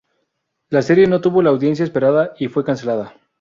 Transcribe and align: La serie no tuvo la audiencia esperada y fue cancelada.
La 0.71 0.81
serie 0.81 1.05
no 1.05 1.21
tuvo 1.21 1.43
la 1.43 1.51
audiencia 1.51 1.83
esperada 1.85 2.33
y 2.39 2.47
fue 2.47 2.63
cancelada. 2.65 3.13